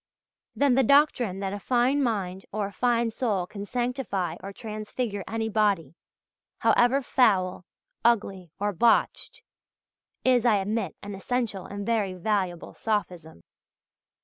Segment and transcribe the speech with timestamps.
[0.55, 5.23] Then the doctrine that a fine mind or a fine soul can sanctify or transfigure
[5.27, 5.93] any body
[6.57, 7.65] however foul,
[8.03, 9.43] ugly, or botched
[10.25, 13.43] is, I admit, an essential and very valuable sophism.